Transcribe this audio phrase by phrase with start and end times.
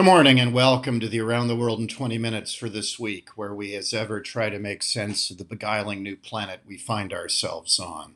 [0.00, 3.36] Good morning and welcome to the Around the World in 20 Minutes for this week,
[3.36, 7.12] where we, as ever, try to make sense of the beguiling new planet we find
[7.12, 8.14] ourselves on.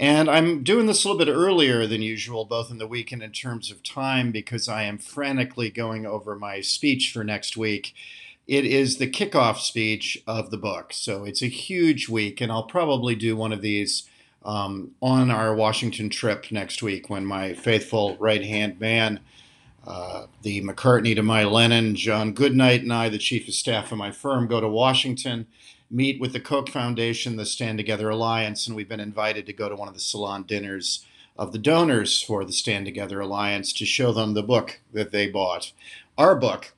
[0.00, 3.22] And I'm doing this a little bit earlier than usual, both in the week and
[3.22, 7.92] in terms of time, because I am frantically going over my speech for next week.
[8.46, 10.94] It is the kickoff speech of the book.
[10.94, 14.08] So it's a huge week, and I'll probably do one of these
[14.46, 19.20] um, on our Washington trip next week when my faithful right hand man
[19.86, 23.98] uh, the McCartney to my Lennon, John Goodnight, and I, the chief of staff of
[23.98, 25.46] my firm, go to Washington,
[25.90, 29.68] meet with the Koch Foundation, the Stand Together Alliance, and we've been invited to go
[29.68, 31.04] to one of the salon dinners
[31.36, 35.28] of the donors for the Stand Together Alliance to show them the book that they
[35.28, 35.72] bought.
[36.16, 36.74] Our book,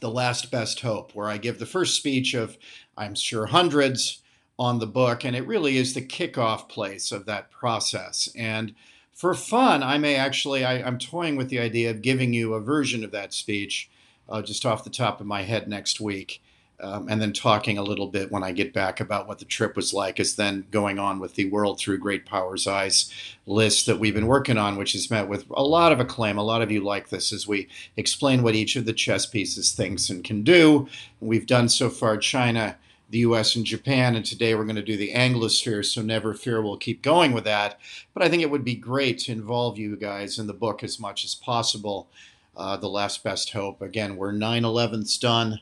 [0.00, 2.58] The Last Best Hope, where I give the first speech of,
[2.96, 4.22] I'm sure, hundreds
[4.58, 8.28] on the book, and it really is the kickoff place of that process.
[8.36, 8.74] And
[9.14, 12.60] for fun, I may actually, I, am toying with the idea of giving you a
[12.60, 13.88] version of that speech
[14.28, 16.42] uh, just off the top of my head next week.
[16.80, 19.76] Um, and then talking a little bit when I get back about what the trip
[19.76, 23.12] was like, is then going on with the World Through Great Powers Eyes
[23.46, 26.36] list that we've been working on, which has met with a lot of acclaim.
[26.36, 29.70] A lot of you like this as we explain what each of the chess pieces
[29.70, 30.88] thinks and can do.
[31.20, 32.76] We've done so far China,
[33.14, 36.60] the US and Japan, and today we're going to do the Anglosphere, so never fear
[36.60, 37.78] we'll keep going with that.
[38.12, 40.98] But I think it would be great to involve you guys in the book as
[40.98, 42.08] much as possible.
[42.56, 43.80] Uh, the Last Best Hope.
[43.80, 45.60] Again, we're 9 11's done.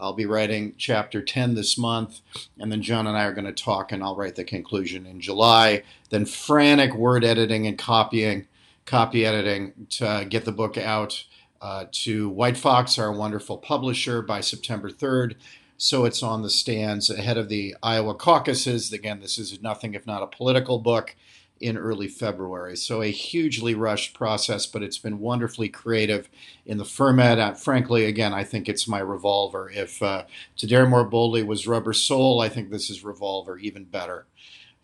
[0.00, 2.20] I'll be writing chapter 10 this month,
[2.58, 5.20] and then John and I are going to talk, and I'll write the conclusion in
[5.20, 5.82] July.
[6.08, 8.46] Then frantic word editing and copying,
[8.86, 11.24] copy editing to get the book out
[11.60, 15.34] uh, to White Fox, our wonderful publisher, by September 3rd
[15.76, 18.92] so it's on the stands ahead of the Iowa caucuses.
[18.92, 21.16] Again, this is nothing if not a political book
[21.60, 22.76] in early February.
[22.76, 26.28] So a hugely rushed process, but it's been wonderfully creative
[26.66, 27.38] in the format.
[27.38, 29.70] Uh, frankly, again, I think it's my revolver.
[29.72, 30.24] If uh,
[30.58, 34.26] To Dare More Boldly was Rubber Soul, I think this is Revolver even better.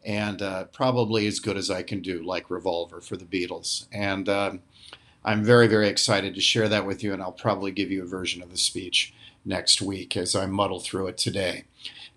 [0.04, 3.86] And uh, probably as good as I can do, like Revolver for the Beatles.
[3.92, 4.60] And um,
[5.24, 8.06] I'm very, very excited to share that with you, and I'll probably give you a
[8.06, 9.12] version of the speech
[9.44, 11.64] next week as I muddle through it today.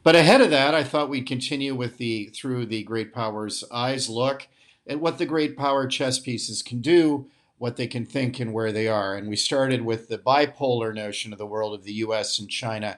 [0.03, 4.09] But ahead of that, I thought we'd continue with the through the great powers eyes
[4.09, 4.47] look
[4.88, 8.72] at what the great power chess pieces can do, what they can think, and where
[8.72, 9.16] they are.
[9.16, 12.38] And we started with the bipolar notion of the world of the U.S.
[12.38, 12.97] and China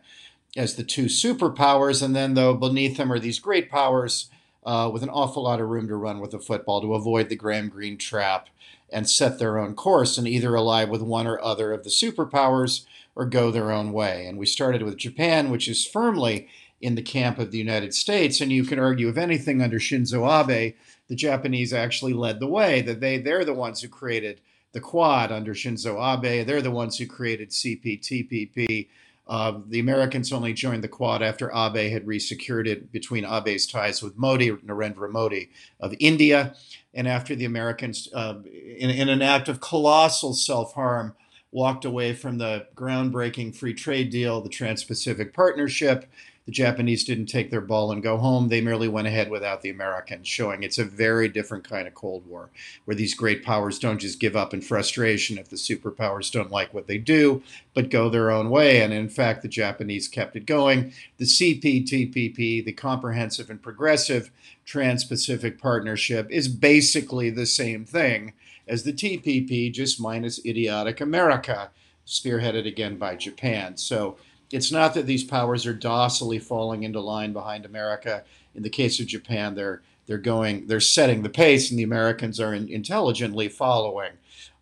[0.57, 4.29] as the two superpowers, and then though beneath them are these great powers
[4.65, 7.35] uh, with an awful lot of room to run with the football to avoid the
[7.35, 8.49] Graham Greene trap
[8.91, 12.85] and set their own course and either ally with one or other of the superpowers
[13.15, 14.25] or go their own way.
[14.27, 16.47] And we started with Japan, which is firmly
[16.81, 18.41] in the camp of the United States.
[18.41, 20.75] And you can argue, if anything, under Shinzo Abe,
[21.07, 24.41] the Japanese actually led the way, that they, they're the ones who created
[24.73, 26.45] the Quad under Shinzo Abe.
[26.45, 28.89] They're the ones who created CPTPP.
[29.27, 34.03] Uh, the Americans only joined the Quad after Abe had resecured it between Abe's ties
[34.03, 35.49] with Modi, Narendra Modi
[35.79, 36.55] of India,
[36.93, 41.15] and after the Americans, uh, in, in an act of colossal self harm,
[41.55, 46.05] walked away from the groundbreaking free trade deal, the Trans Pacific Partnership.
[46.45, 48.49] The Japanese didn't take their ball and go home.
[48.49, 52.27] They merely went ahead without the Americans, showing it's a very different kind of Cold
[52.27, 52.49] War,
[52.83, 56.73] where these great powers don't just give up in frustration if the superpowers don't like
[56.73, 57.41] what they do,
[57.73, 58.81] but go their own way.
[58.81, 60.91] And in fact, the Japanese kept it going.
[61.19, 64.29] The CPTPP, the Comprehensive and Progressive
[64.66, 68.33] Trans Pacific Partnership, is basically the same thing
[68.67, 71.71] as the TPP, just minus idiotic America,
[72.05, 73.77] spearheaded again by Japan.
[73.77, 74.17] So
[74.51, 78.23] it's not that these powers are docilely falling into line behind America.
[78.53, 82.39] In the case of Japan, they're they're going they're setting the pace, and the Americans
[82.39, 84.11] are in, intelligently following.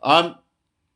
[0.01, 0.35] Um,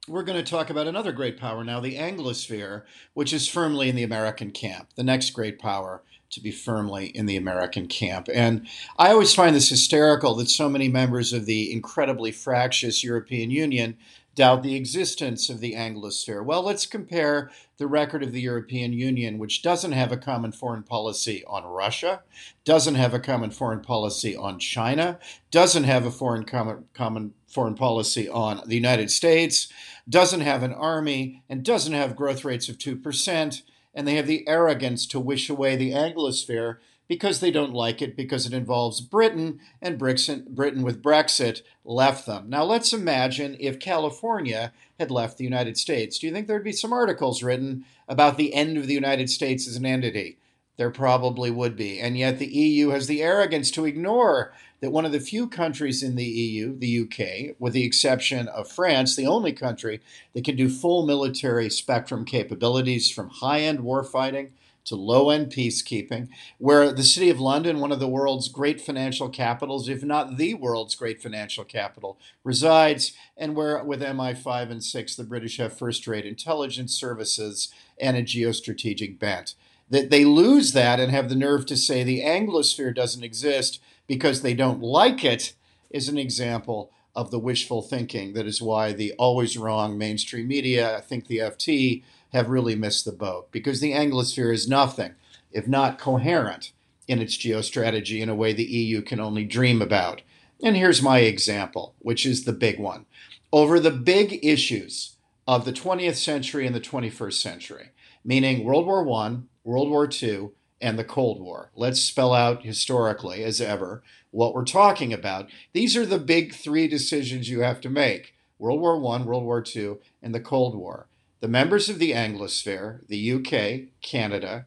[0.07, 3.96] we're going to talk about another great power now, the Anglosphere, which is firmly in
[3.96, 4.90] the American camp.
[4.96, 8.28] The next great power to be firmly in the American camp.
[8.34, 8.68] And
[8.98, 13.98] I always find this hysterical that so many members of the incredibly fractious European Union
[14.38, 16.46] doubt the existence of the Anglosphere.
[16.46, 20.84] Well, let's compare the record of the European Union, which doesn't have a common foreign
[20.84, 22.22] policy on Russia,
[22.64, 25.18] doesn't have a common foreign policy on China,
[25.50, 29.70] doesn't have a foreign common, common foreign policy on the United States,
[30.08, 33.64] doesn't have an army, and doesn't have growth rates of 2%
[33.97, 36.78] and they have the arrogance to wish away the Anglosphere
[37.08, 42.47] because they don't like it because it involves Britain and Britain with Brexit left them.
[42.47, 46.20] Now let's imagine if California had left the United States.
[46.20, 49.67] Do you think there'd be some articles written about the end of the United States
[49.67, 50.38] as an entity?
[50.78, 51.99] There probably would be.
[51.99, 56.03] And yet the EU has the arrogance to ignore that one of the few countries
[56.03, 60.02] in the EU, the UK, with the exception of France, the only country
[60.34, 64.52] that can do full military spectrum capabilities from high end warfighting
[64.88, 66.29] to low end peacekeeping,
[66.59, 70.53] where the City of London, one of the world's great financial capitals, if not the
[70.53, 76.08] world's great financial capital, resides, and where with MI5 and 6, the British have first
[76.08, 77.70] rate intelligence services
[78.00, 79.56] and a geostrategic bent.
[79.90, 84.42] That they lose that and have the nerve to say the Anglosphere doesn't exist because
[84.42, 85.54] they don't like it
[85.90, 88.34] is an example of the wishful thinking.
[88.34, 93.06] That is why the always wrong mainstream media, I think the FT, have really missed
[93.06, 95.16] the boat because the Anglosphere is nothing
[95.52, 96.72] if not coherent
[97.08, 100.22] in its geostrategy in a way the EU can only dream about.
[100.62, 103.06] And here's my example, which is the big one.
[103.54, 105.16] Over the big issues
[105.48, 107.92] of the 20th century and the 21st century,
[108.26, 110.50] meaning World War I, World War II,
[110.82, 111.72] and the Cold War.
[111.76, 115.50] Let's spell out historically, as ever, what we're talking about.
[115.74, 119.64] These are the big three decisions you have to make World War I, World War
[119.64, 121.08] II, and the Cold War.
[121.40, 124.66] The members of the Anglosphere, the UK, Canada,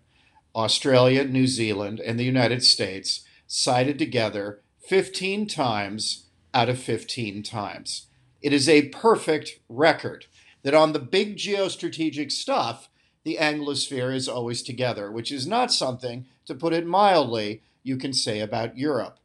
[0.54, 8.06] Australia, New Zealand, and the United States, sided together 15 times out of 15 times.
[8.42, 10.26] It is a perfect record
[10.62, 12.88] that on the big geostrategic stuff,
[13.24, 18.12] the Anglosphere is always together, which is not something, to put it mildly, you can
[18.12, 19.18] say about Europe.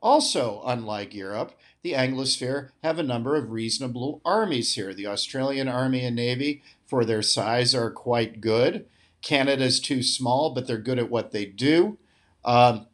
[0.00, 1.52] Also, unlike Europe,
[1.82, 4.94] the Anglosphere have a number of reasonable armies here.
[4.94, 8.86] The Australian Army and Navy for their size are quite good.
[9.22, 11.98] Canada's too small, but they're good at what they do.
[12.44, 12.86] Um,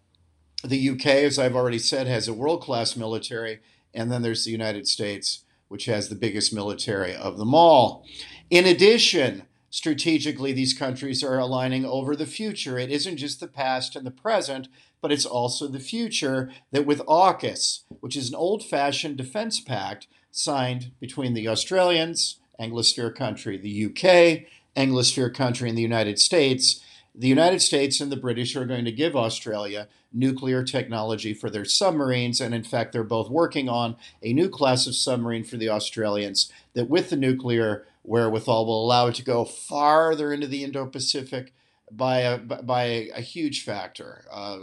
[0.63, 3.61] the UK, as I've already said, has a world class military.
[3.93, 8.05] And then there's the United States, which has the biggest military of them all.
[8.51, 9.43] In addition,
[9.75, 12.79] strategically, these countries are aligning over the future.
[12.79, 14.69] It isn't just the past and the present,
[15.01, 20.07] but it's also the future that with AUKUS, which is an old fashioned defense pact
[20.31, 26.81] signed between the Australians, Anglosphere country, the UK, Anglosphere country, and the United States,
[27.15, 31.65] the United States and the British are going to give Australia nuclear technology for their
[31.65, 32.41] submarines.
[32.41, 36.53] And in fact, they're both working on a new class of submarine for the Australians
[36.75, 41.53] that, with the nuclear wherewithal, will allow it to go farther into the Indo Pacific
[41.91, 42.85] by a, by
[43.15, 44.59] a, huge factor, uh,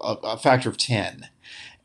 [0.00, 1.28] a, a factor of 10.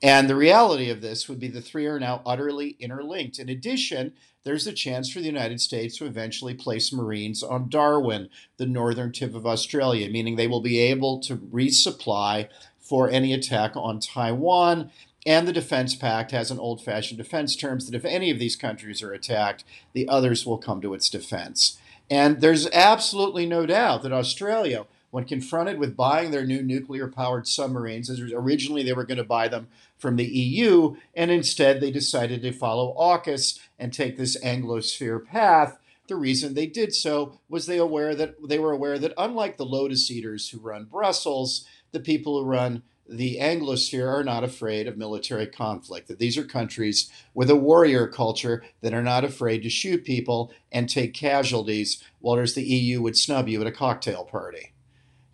[0.02, 3.38] And the reality of this would be the three are now utterly interlinked.
[3.38, 4.14] In addition,
[4.44, 9.12] there's a chance for the United States to eventually place Marines on Darwin, the northern
[9.12, 12.48] tip of Australia, meaning they will be able to resupply
[12.80, 14.92] for any attack on Taiwan.
[15.26, 18.56] And the Defense Pact has an old fashioned defense terms that if any of these
[18.56, 21.78] countries are attacked, the others will come to its defense.
[22.10, 27.48] And there's absolutely no doubt that Australia when confronted with buying their new nuclear powered
[27.48, 29.68] submarines, as originally they were going to buy them
[29.98, 35.80] from the EU, and instead they decided to follow AUKUS and take this Anglosphere path.
[36.08, 39.66] The reason they did so was they aware that they were aware that unlike the
[39.66, 44.98] Lotus Eaters who run Brussels, the people who run the Anglosphere are not afraid of
[44.98, 46.08] military conflict.
[46.08, 50.52] That these are countries with a warrior culture that are not afraid to shoot people
[50.72, 54.74] and take casualties, whereas the EU would snub you at a cocktail party.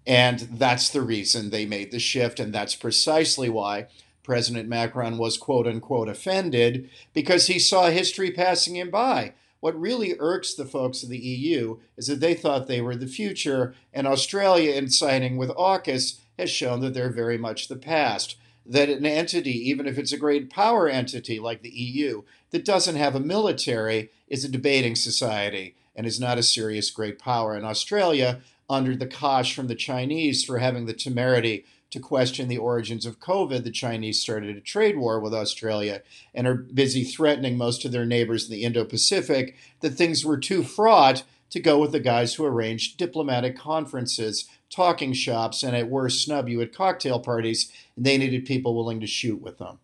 [0.08, 2.40] And that's the reason they made the shift.
[2.40, 3.88] And that's precisely why
[4.24, 9.34] President Macron was quote unquote offended because he saw history passing him by.
[9.60, 13.08] What really irks the folks of the EU is that they thought they were the
[13.08, 18.36] future, and Australia, in signing with AUKUS, has shown that they're very much the past.
[18.64, 22.96] That an entity, even if it's a great power entity like the EU, that doesn't
[22.96, 27.54] have a military is a debating society and is not a serious great power.
[27.56, 32.58] And Australia under the cosh from the Chinese for having the temerity to question the
[32.58, 36.02] origins of COVID, the Chinese started a trade war with Australia
[36.34, 40.38] and are busy threatening most of their neighbors in the Indo Pacific that things were
[40.38, 45.90] too fraught to go with the guys who arranged diplomatic conferences, talking shops, and at
[45.90, 49.80] worst snub you at cocktail parties, and they needed people willing to shoot with them.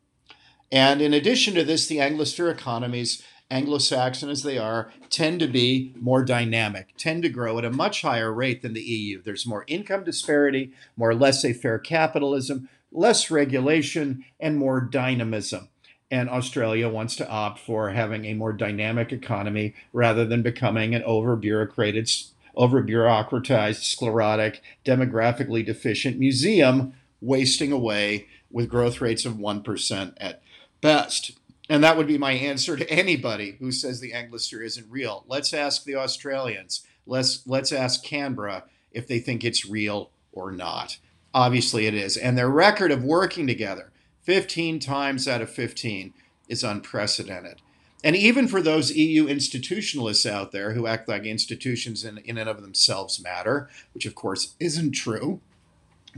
[0.71, 5.47] And in addition to this, the Anglosphere economies Anglo Saxon as they are, tend to
[5.47, 9.21] be more dynamic, tend to grow at a much higher rate than the EU.
[9.21, 15.67] There's more income disparity, more laissez faire capitalism, less regulation, and more dynamism.
[16.09, 21.03] And Australia wants to opt for having a more dynamic economy rather than becoming an
[21.03, 22.09] over bureaucrated,
[22.55, 30.41] over bureaucratized, sclerotic, demographically deficient museum wasting away with growth rates of 1% at
[30.81, 31.31] best.
[31.71, 35.23] And that would be my answer to anybody who says the Anglosphere isn't real.
[35.25, 36.85] Let's ask the Australians.
[37.05, 40.97] Let's let's ask Canberra if they think it's real or not.
[41.33, 42.17] Obviously it is.
[42.17, 46.13] And their record of working together 15 times out of 15
[46.49, 47.61] is unprecedented.
[48.03, 52.49] And even for those EU institutionalists out there who act like institutions in, in and
[52.49, 55.39] of themselves matter, which of course isn't true,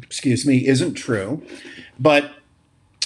[0.01, 1.43] excuse me, isn't true,
[1.99, 2.31] but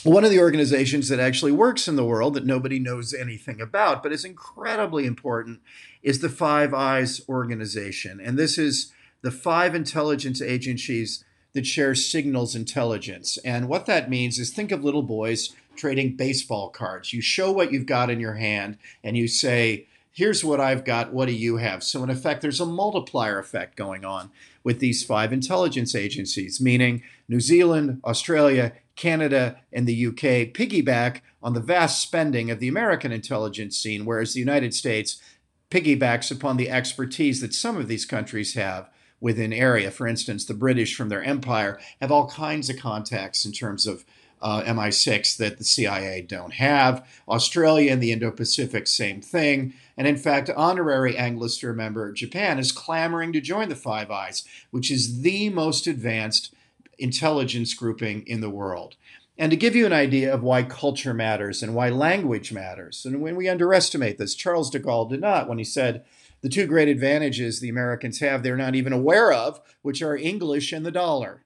[0.08, 4.02] one of the organizations that actually works in the world that nobody knows anything about,
[4.02, 5.60] but is incredibly important,
[6.02, 8.20] is the Five Eyes organization.
[8.20, 13.38] And this is the five intelligence agencies that share signals intelligence.
[13.44, 17.14] And what that means is think of little boys trading baseball cards.
[17.14, 19.88] You show what you've got in your hand and you say,
[20.18, 21.14] Here's what I've got.
[21.14, 21.84] What do you have?
[21.84, 24.32] So, in effect, there's a multiplier effect going on
[24.64, 31.54] with these five intelligence agencies, meaning New Zealand, Australia, Canada, and the UK piggyback on
[31.54, 35.22] the vast spending of the American intelligence scene, whereas the United States
[35.70, 39.92] piggybacks upon the expertise that some of these countries have within area.
[39.92, 44.04] For instance, the British from their empire have all kinds of contacts in terms of
[44.42, 47.08] uh, MI6 that the CIA don't have.
[47.28, 49.74] Australia and the Indo Pacific, same thing.
[49.98, 54.92] And in fact, honorary Anglosphere member Japan is clamoring to join the Five Eyes, which
[54.92, 56.54] is the most advanced
[57.00, 58.96] intelligence grouping in the world.
[59.40, 63.22] And to give you an idea of why culture matters and why language matters, and
[63.22, 66.04] when we underestimate this, Charles de Gaulle did not when he said,
[66.42, 70.72] the two great advantages the Americans have they're not even aware of, which are English
[70.72, 71.44] and the dollar.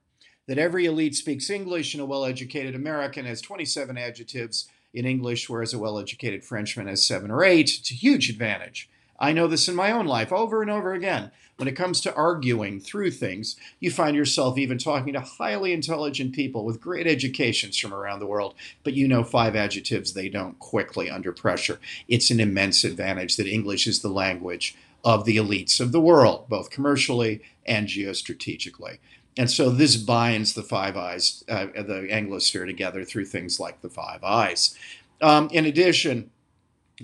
[0.48, 5.48] That every elite speaks English and a well educated American has 27 adjectives in English,
[5.48, 7.78] whereas a well educated Frenchman has seven or eight.
[7.78, 8.88] It's a huge advantage.
[9.18, 11.30] I know this in my own life over and over again.
[11.56, 16.34] When it comes to arguing through things, you find yourself even talking to highly intelligent
[16.34, 20.58] people with great educations from around the world, but you know five adjectives they don't
[20.58, 21.78] quickly under pressure.
[22.08, 26.48] It's an immense advantage that English is the language of the elites of the world,
[26.48, 28.98] both commercially and geostrategically.
[29.38, 33.88] And so this binds the Five Eyes, uh, the Anglosphere together through things like the
[33.88, 34.76] Five Eyes.
[35.20, 36.30] Um, in addition,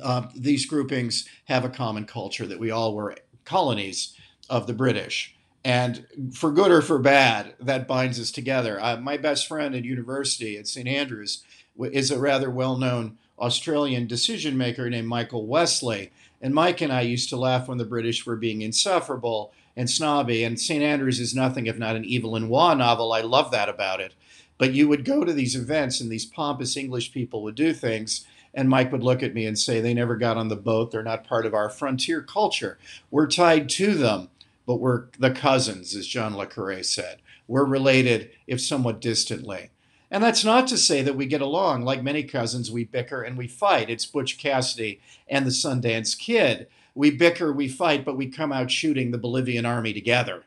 [0.03, 4.15] uh, these groupings have a common culture that we all were colonies
[4.51, 5.35] of the British.
[5.65, 8.81] And for good or for bad, that binds us together.
[8.81, 10.87] Uh, my best friend at university at St.
[10.87, 11.45] Andrews
[11.79, 16.13] is a rather well known Australian decision maker named Michael Wesley.
[16.41, 20.45] And Mike and I used to laugh when the British were being insufferable and snobby.
[20.45, 20.83] And St.
[20.83, 23.15] Andrews is nothing if not an Evelyn Waugh novel.
[23.15, 24.13] I love that about it.
[24.59, 28.27] But you would go to these events, and these pompous English people would do things
[28.55, 30.91] and Mike would look at me and say, They never got on the boat.
[30.91, 32.79] They're not part of our frontier culture.
[33.11, 34.31] We're tied to them,
[34.67, 37.19] but we're the cousins, as John Le Carre said.
[37.47, 39.71] We're related, if somewhat distantly.
[40.11, 41.83] And that's not to say that we get along.
[41.83, 43.91] Like many cousins, we bicker and we fight.
[43.91, 46.67] It's Butch Cassidy and the Sundance Kid.
[46.99, 50.43] We bicker, we fight, but we come out shooting the Bolivian army together.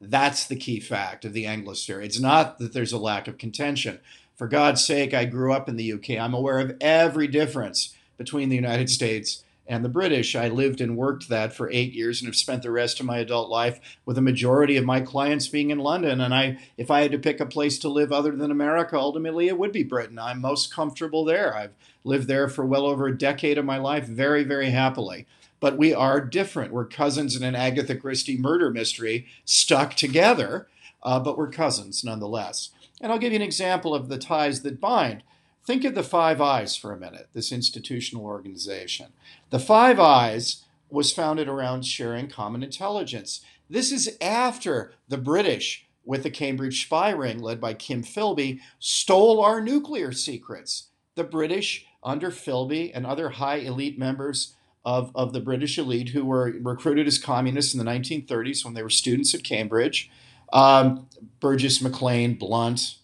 [0.00, 2.04] That's the key fact of the Anglosphere.
[2.04, 4.00] It's not that there's a lack of contention.
[4.34, 6.18] For God's sake, I grew up in the UK.
[6.18, 10.34] I'm aware of every difference between the United States and the British.
[10.34, 13.18] I lived and worked that for eight years and have spent the rest of my
[13.18, 16.20] adult life with a majority of my clients being in London.
[16.20, 19.46] And I, if I had to pick a place to live other than America, ultimately
[19.46, 20.18] it would be Britain.
[20.18, 21.56] I'm most comfortable there.
[21.56, 25.28] I've lived there for well over a decade of my life, very, very happily.
[25.62, 26.72] But we are different.
[26.72, 30.66] We're cousins in an Agatha Christie murder mystery stuck together,
[31.04, 32.70] uh, but we're cousins nonetheless.
[33.00, 35.22] And I'll give you an example of the ties that bind.
[35.64, 39.12] Think of the Five Eyes for a minute, this institutional organization.
[39.50, 43.40] The Five Eyes was founded around sharing common intelligence.
[43.70, 49.40] This is after the British, with the Cambridge spy ring led by Kim Philby, stole
[49.40, 50.88] our nuclear secrets.
[51.14, 54.54] The British, under Philby and other high elite members
[54.84, 58.82] of, of the British elite who were recruited as communists in the 1930s when they
[58.82, 60.10] were students at Cambridge,
[60.52, 61.06] um,
[61.40, 62.96] Burgess Maclean, Blunt,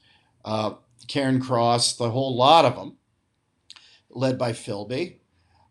[0.45, 0.75] uh,
[1.07, 2.97] Cairncross, the whole lot of them,
[4.11, 5.17] led by Philby.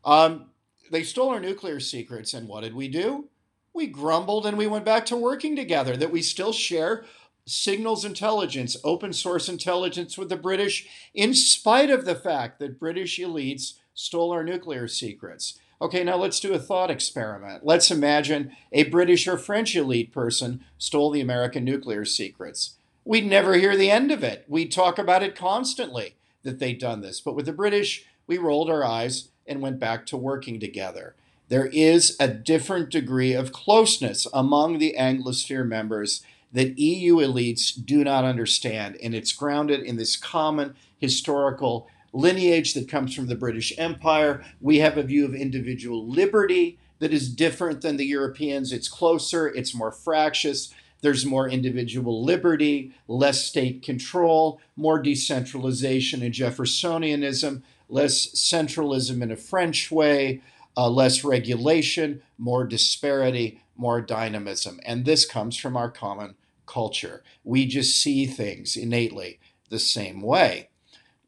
[0.04, 0.50] Um,
[0.92, 3.30] they stole our nuclear secrets, and what did we do?
[3.74, 7.06] We grumbled and we went back to working together, that we still share
[7.46, 13.20] signals intelligence, open source intelligence with the British, in spite of the fact that British
[13.20, 15.60] elites stole our nuclear secrets.
[15.80, 17.64] Okay, now let's do a thought experiment.
[17.64, 22.78] Let's imagine a British or French elite person stole the American nuclear secrets.
[23.06, 24.46] We'd never hear the end of it.
[24.48, 27.22] We'd talk about it constantly that they'd done this.
[27.22, 31.16] But with the British, we rolled our eyes and went back to working together.
[31.48, 38.04] There is a different degree of closeness among the Anglosphere members that EU elites do
[38.04, 41.88] not understand, and it's grounded in this common historical
[42.18, 44.44] lineage that comes from the British Empire.
[44.60, 48.72] We have a view of individual liberty that is different than the Europeans.
[48.72, 50.74] It's closer, it's more fractious.
[51.02, 59.36] There's more individual liberty, less state control, more decentralization and Jeffersonianism, less centralism in a
[59.36, 60.42] French way,
[60.76, 64.80] uh, less regulation, more disparity, more dynamism.
[64.86, 67.24] And this comes from our common culture.
[67.44, 70.70] We just see things innately the same way.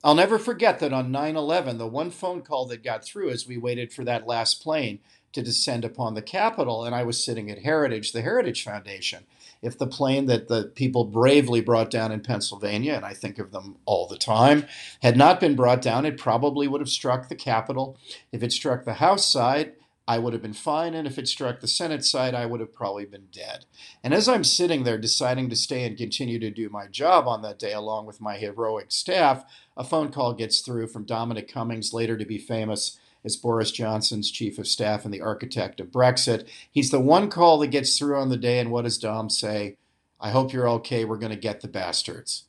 [0.04, 3.48] I'll never forget that on 9 11, the one phone call that got through as
[3.48, 5.00] we waited for that last plane
[5.34, 9.26] to descend upon the Capitol, and I was sitting at Heritage, the Heritage Foundation.
[9.62, 13.52] If the plane that the people bravely brought down in Pennsylvania, and I think of
[13.52, 14.66] them all the time,
[15.02, 17.98] had not been brought down, it probably would have struck the Capitol.
[18.32, 19.74] If it struck the House side,
[20.10, 22.74] I would have been fine, and if it struck the Senate side, I would have
[22.74, 23.66] probably been dead.
[24.04, 27.44] And as I'm sitting there deciding to stay and continue to do my job on
[27.44, 29.46] that day, along with my heroic staff,
[29.78, 34.32] a phone call gets through from Dominic Cummings, later to be famous as Boris Johnson's
[34.32, 36.48] chief of staff and the architect of Brexit.
[36.72, 39.78] He's the one call that gets through on the day, and what does Dom say?
[40.20, 41.06] I hope you're okay.
[41.06, 42.46] We're going to get the bastards.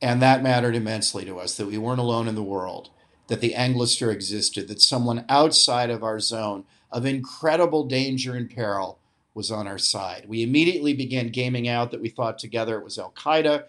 [0.00, 2.88] And that mattered immensely to us that we weren't alone in the world,
[3.26, 8.98] that the Anglosphere existed, that someone outside of our zone of incredible danger and peril
[9.34, 10.24] was on our side.
[10.26, 13.64] We immediately began gaming out that we thought together it was Al Qaeda.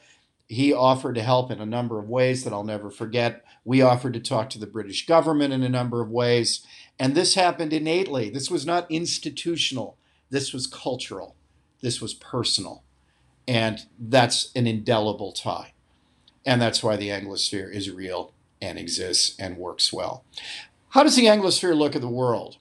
[0.48, 3.46] He offered to help in a number of ways that I'll never forget.
[3.64, 6.66] We offered to talk to the British government in a number of ways.
[6.98, 8.30] And this happened innately.
[8.30, 9.96] This was not institutional,
[10.32, 11.36] this was cultural,
[11.82, 12.84] this was personal.
[13.48, 15.74] And that's an indelible tie.
[16.46, 20.24] And that's why the Anglosphere is real and exists and works well.
[20.90, 22.58] How does the Anglosphere look at the world?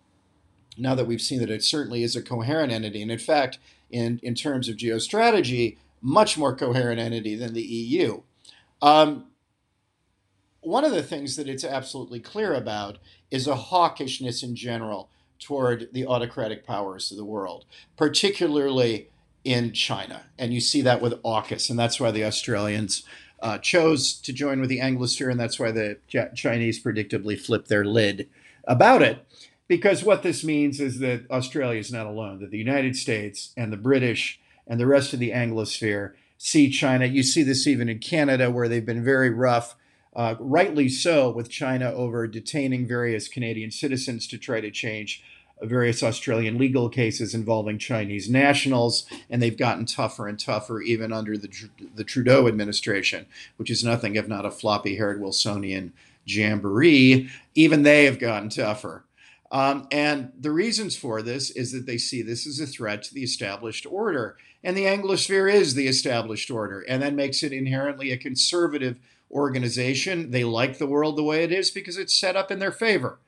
[0.79, 3.59] Now that we've seen that it certainly is a coherent entity, and in fact,
[3.91, 8.23] in, in terms of geostrategy, much more coherent entity than the EU.
[8.81, 9.27] Um,
[10.61, 12.99] one of the things that it's absolutely clear about
[13.31, 17.65] is a hawkishness in general toward the autocratic powers of the world,
[17.97, 19.09] particularly
[19.45, 20.23] in China.
[20.39, 23.05] And you see that with AUKUS, and that's why the Australians
[23.41, 25.99] uh, chose to join with the Anglosphere, and that's why the
[26.35, 28.29] Chinese predictably flipped their lid
[28.65, 29.25] about it
[29.69, 33.73] because what this means is that Australia is not alone, that the United States and
[33.73, 37.05] the British and the rest of the Anglosphere see China.
[37.05, 39.77] You see this even in Canada, where they've been very rough,
[40.17, 45.23] uh, rightly so, with China over detaining various Canadian citizens to try to change
[45.61, 51.37] various Australian legal cases involving Chinese nationals, and they've gotten tougher and tougher even under
[51.37, 51.49] the,
[51.95, 53.27] the Trudeau administration,
[53.57, 55.93] which is nothing if not a floppy haired Wilsonian
[56.25, 57.29] jamboree.
[57.55, 59.05] Even they have gotten tougher.
[59.51, 63.15] Um, and the reasons for this is that they see this as a threat to
[63.15, 64.37] the established order.
[64.63, 68.99] And the Anglosphere is the established order, and that makes it inherently a conservative
[69.31, 70.31] organization.
[70.31, 73.19] They like the world the way it is because it's set up in their favor.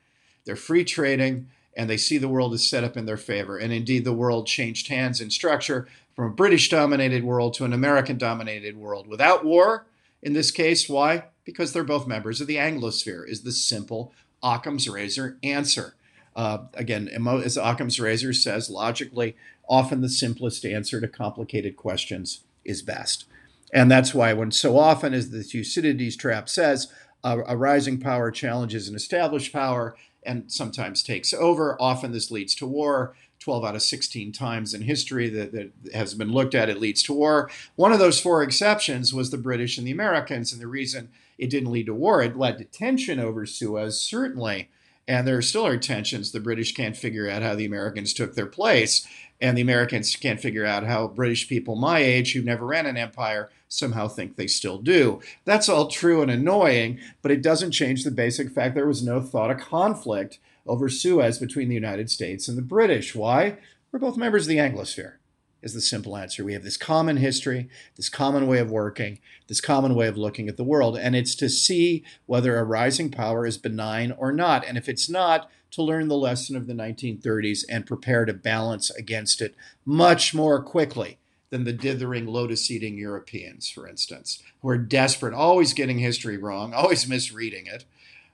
[0.45, 3.57] They're free trading, and they see the world is set up in their favor.
[3.57, 7.73] And indeed, the world changed hands in structure from a British dominated world to an
[7.73, 9.85] American dominated world without war.
[10.21, 11.25] In this case, why?
[11.45, 14.11] Because they're both members of the Anglosphere, is the simple
[14.43, 15.95] Occam's razor answer.
[16.35, 17.09] Uh, again,
[17.43, 19.35] as Occam's razor says, logically,
[19.67, 23.25] often the simplest answer to complicated questions is best.
[23.73, 26.91] And that's why, when so often, as the Thucydides trap says,
[27.23, 32.55] a, a rising power challenges an established power and sometimes takes over, often this leads
[32.55, 33.15] to war.
[33.39, 37.01] 12 out of 16 times in history that, that, has been looked at, it leads
[37.01, 37.49] to war.
[37.75, 40.53] One of those four exceptions was the British and the Americans.
[40.53, 44.69] And the reason it didn't lead to war, it led to tension over Suez, certainly.
[45.07, 46.31] And there still are tensions.
[46.31, 49.07] The British can't figure out how the Americans took their place,
[49.39, 52.97] and the Americans can't figure out how British people my age who never ran an
[52.97, 55.21] empire somehow think they still do.
[55.45, 59.21] That's all true and annoying, but it doesn't change the basic fact there was no
[59.21, 63.15] thought of conflict over Suez between the United States and the British.
[63.15, 63.57] Why?
[63.91, 65.13] We're both members of the Anglosphere
[65.61, 66.43] is the simple answer.
[66.43, 70.47] We have this common history, this common way of working, this common way of looking
[70.47, 70.97] at the world.
[70.97, 74.65] And it's to see whether a rising power is benign or not.
[74.65, 78.89] And if it's not, to learn the lesson of the 1930s and prepare to balance
[78.91, 81.17] against it much more quickly
[81.49, 86.73] than the dithering, lotus eating Europeans, for instance, who are desperate, always getting history wrong,
[86.73, 87.85] always misreading it.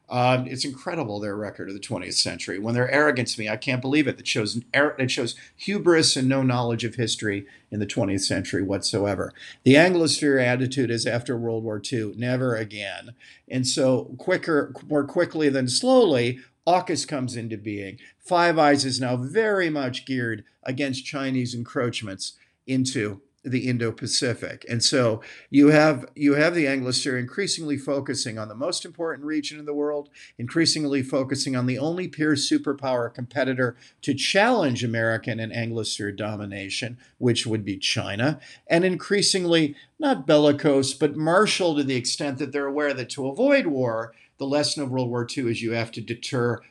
[0.10, 2.60] Um, it's incredible their record of the 20th century.
[2.60, 4.26] When they're arrogant to me, I can't believe it.
[4.26, 9.34] Shows it shows hubris and no knowledge of history in the 20th century whatsoever.
[9.63, 13.15] The Anglosphere attitude is after World War II, never again.
[13.50, 17.98] And so, quicker, more quickly than slowly, AUKUS comes into being.
[18.17, 22.34] Five Eyes is now very much geared against Chinese encroachments
[22.65, 24.66] into the Indo-Pacific.
[24.70, 29.60] And so you have you have the Anglosphere increasingly focusing on the most important region
[29.60, 35.52] in the world, increasingly focusing on the only peer superpower competitor to challenge American and
[35.52, 42.38] Anglosphere domination, which would be China, and increasingly not bellicose, but martial to the extent
[42.38, 45.72] that they're aware that to avoid war, the lesson of World War II is you
[45.72, 46.62] have to deter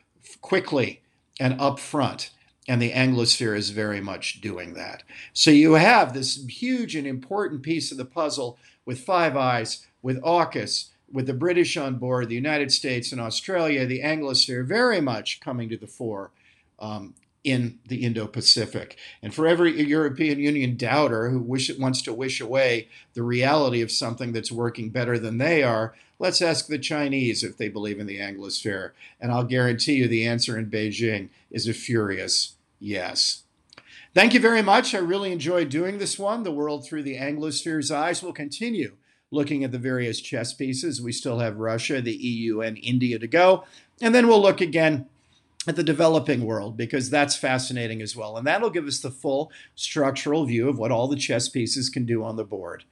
[0.41, 1.01] quickly
[1.39, 2.29] and upfront
[2.67, 5.03] and the Anglosphere is very much doing that.
[5.33, 10.21] So you have this huge and important piece of the puzzle with Five Eyes, with
[10.21, 15.39] AUKUS, with the British on board, the United States and Australia, the Anglosphere very much
[15.39, 16.31] coming to the fore
[16.79, 18.97] um, in the Indo-Pacific.
[19.21, 23.91] And for every European Union doubter who wish, wants to wish away the reality of
[23.91, 28.07] something that's working better than they are, let's ask the Chinese if they believe in
[28.07, 28.91] the Anglosphere.
[29.21, 33.43] And I'll guarantee you the answer in Beijing is a furious Yes.
[34.13, 34.95] Thank you very much.
[34.95, 36.43] I really enjoyed doing this one.
[36.43, 38.95] The World Through the Anglosphere's Eyes will continue
[39.31, 41.01] looking at the various chess pieces.
[41.01, 43.65] We still have Russia, the EU, and India to go.
[44.01, 45.07] And then we'll look again
[45.67, 48.37] at the developing world because that's fascinating as well.
[48.37, 52.05] And that'll give us the full structural view of what all the chess pieces can
[52.05, 52.85] do on the board.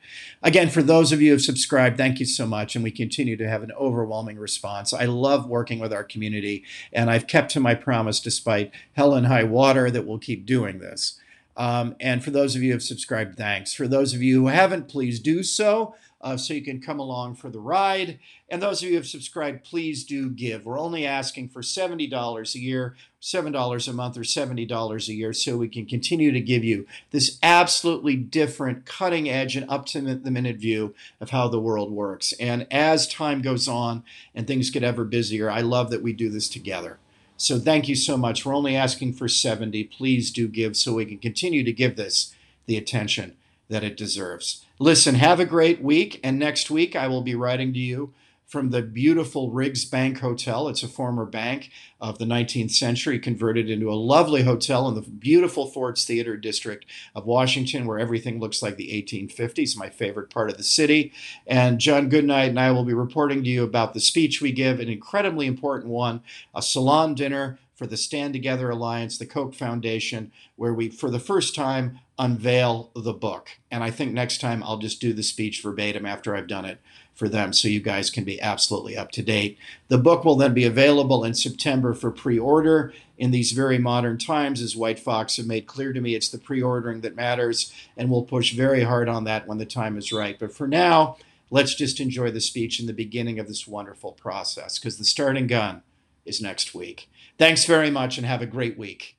[0.43, 2.75] Again, for those of you who have subscribed, thank you so much.
[2.75, 4.93] And we continue to have an overwhelming response.
[4.93, 9.27] I love working with our community, and I've kept to my promise despite hell and
[9.27, 11.19] high water that we'll keep doing this.
[11.57, 13.73] Um, and for those of you who have subscribed, thanks.
[13.73, 17.35] For those of you who haven't, please do so uh, so you can come along
[17.35, 18.17] for the ride.
[18.49, 20.65] And those of you who have subscribed, please do give.
[20.65, 25.55] We're only asking for $70 a year, $7 a month, or $70 a year so
[25.55, 30.31] we can continue to give you this absolutely different, cutting edge, and up to the
[30.31, 32.33] minute view of how the world works.
[32.39, 36.31] And as time goes on and things get ever busier, I love that we do
[36.31, 36.97] this together.
[37.37, 38.43] So thank you so much.
[38.43, 39.83] We're only asking for 70.
[39.85, 42.33] Please do give so we can continue to give this
[42.65, 43.35] the attention
[43.69, 44.65] that it deserves.
[44.79, 46.19] Listen, have a great week.
[46.23, 48.13] And next week, I will be writing to you
[48.45, 50.67] from the beautiful Riggs Bank Hotel.
[50.67, 55.01] It's a former bank of the 19th century, converted into a lovely hotel in the
[55.01, 60.51] beautiful Ford's Theater district of Washington, where everything looks like the 1850s, my favorite part
[60.51, 61.11] of the city.
[61.47, 64.79] And John Goodnight and I will be reporting to you about the speech we give,
[64.79, 66.21] an incredibly important one,
[66.53, 71.19] a salon dinner for the Stand Together Alliance, the Koch Foundation, where we, for the
[71.19, 73.49] first time, unveil the book.
[73.69, 76.79] And I think next time I'll just do the speech verbatim after I've done it
[77.13, 79.57] for them so you guys can be absolutely up to date.
[79.89, 82.93] The book will then be available in September for pre order.
[83.17, 86.37] In these very modern times, as White Fox have made clear to me, it's the
[86.37, 90.11] pre ordering that matters, and we'll push very hard on that when the time is
[90.11, 90.37] right.
[90.37, 91.17] But for now,
[91.49, 95.47] let's just enjoy the speech in the beginning of this wonderful process because the starting
[95.47, 95.81] gun
[96.25, 97.09] is next week.
[97.37, 99.14] Thanks very much and have a great week.